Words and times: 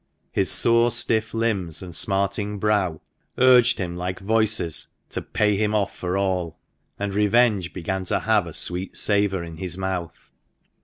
His 0.31 0.49
sore, 0.49 0.89
stiff 0.89 1.31
limbs, 1.31 1.83
and 1.83 1.93
smarting 1.93 2.57
brow, 2.57 3.01
urged 3.37 3.77
him 3.77 3.95
like 3.95 4.19
voices 4.19 4.87
to" 5.11 5.21
pay 5.37 5.55
him 5.55 5.75
off 5.75 5.95
for 5.95 6.17
all," 6.17 6.57
and 6.97 7.13
revenge 7.13 7.71
began 7.71 8.03
to 8.05 8.21
have 8.21 8.47
a 8.47 8.53
sweet 8.53 8.97
savour 8.97 9.43
in 9.43 9.57
his 9.57 9.77
mouth. 9.77 10.31